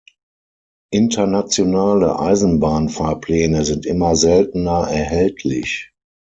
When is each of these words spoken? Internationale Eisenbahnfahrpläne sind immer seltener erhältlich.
Internationale 0.91 2.17
Eisenbahnfahrpläne 2.17 3.65
sind 3.65 3.85
immer 3.85 4.15
seltener 4.15 4.87
erhältlich. 4.89 5.91